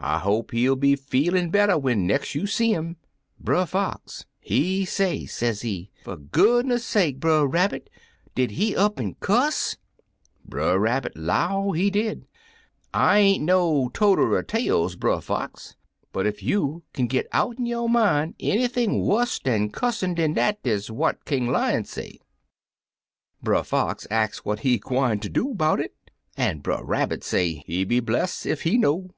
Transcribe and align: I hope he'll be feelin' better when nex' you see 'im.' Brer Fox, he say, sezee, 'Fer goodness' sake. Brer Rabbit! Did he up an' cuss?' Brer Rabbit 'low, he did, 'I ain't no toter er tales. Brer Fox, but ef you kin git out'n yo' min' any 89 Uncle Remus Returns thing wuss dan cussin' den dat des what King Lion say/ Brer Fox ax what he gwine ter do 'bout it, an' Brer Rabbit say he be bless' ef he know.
I 0.00 0.18
hope 0.20 0.52
he'll 0.52 0.76
be 0.76 0.94
feelin' 0.94 1.50
better 1.50 1.76
when 1.76 2.06
nex' 2.06 2.32
you 2.32 2.46
see 2.46 2.72
'im.' 2.72 2.98
Brer 3.40 3.66
Fox, 3.66 4.26
he 4.38 4.84
say, 4.84 5.26
sezee, 5.26 5.90
'Fer 6.04 6.14
goodness' 6.14 6.84
sake. 6.84 7.18
Brer 7.18 7.48
Rabbit! 7.48 7.90
Did 8.36 8.52
he 8.52 8.76
up 8.76 9.00
an' 9.00 9.14
cuss?' 9.18 9.76
Brer 10.44 10.78
Rabbit 10.78 11.16
'low, 11.16 11.72
he 11.72 11.90
did, 11.90 12.28
'I 12.94 13.18
ain't 13.18 13.44
no 13.44 13.90
toter 13.92 14.36
er 14.36 14.44
tales. 14.44 14.94
Brer 14.94 15.20
Fox, 15.20 15.74
but 16.12 16.28
ef 16.28 16.44
you 16.44 16.84
kin 16.92 17.08
git 17.08 17.26
out'n 17.32 17.66
yo' 17.66 17.88
min' 17.88 18.36
any 18.38 18.62
89 18.62 18.62
Uncle 18.62 18.62
Remus 18.62 18.62
Returns 18.62 18.72
thing 18.84 19.00
wuss 19.04 19.38
dan 19.40 19.70
cussin' 19.70 20.14
den 20.14 20.34
dat 20.34 20.62
des 20.62 20.92
what 20.92 21.24
King 21.24 21.48
Lion 21.48 21.84
say/ 21.84 22.20
Brer 23.42 23.64
Fox 23.64 24.06
ax 24.12 24.44
what 24.44 24.60
he 24.60 24.78
gwine 24.78 25.18
ter 25.18 25.28
do 25.28 25.52
'bout 25.54 25.80
it, 25.80 25.96
an' 26.36 26.60
Brer 26.60 26.84
Rabbit 26.84 27.24
say 27.24 27.64
he 27.66 27.82
be 27.84 27.98
bless' 27.98 28.46
ef 28.46 28.60
he 28.60 28.78
know. 28.78 29.10